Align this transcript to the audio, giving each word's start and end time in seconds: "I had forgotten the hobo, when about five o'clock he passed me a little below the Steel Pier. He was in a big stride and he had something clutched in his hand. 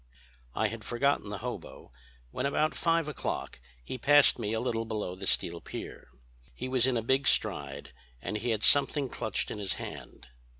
"I 0.55 0.69
had 0.69 0.83
forgotten 0.83 1.29
the 1.29 1.37
hobo, 1.37 1.91
when 2.31 2.47
about 2.47 2.73
five 2.73 3.07
o'clock 3.07 3.61
he 3.85 3.99
passed 3.99 4.39
me 4.39 4.51
a 4.51 4.59
little 4.59 4.83
below 4.83 5.13
the 5.13 5.27
Steel 5.27 5.61
Pier. 5.61 6.09
He 6.55 6.67
was 6.67 6.87
in 6.87 6.97
a 6.97 7.03
big 7.03 7.27
stride 7.27 7.93
and 8.19 8.37
he 8.37 8.49
had 8.49 8.63
something 8.63 9.09
clutched 9.09 9.51
in 9.51 9.59
his 9.59 9.73
hand. 9.73 10.25